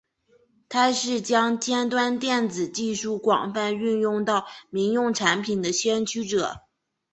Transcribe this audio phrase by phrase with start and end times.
[0.67, 6.61] 他是将尖端电子技术广泛运用到民用产品的先驱者。